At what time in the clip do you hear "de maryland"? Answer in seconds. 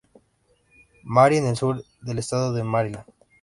2.53-3.05